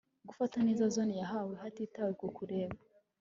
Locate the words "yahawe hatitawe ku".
1.21-2.27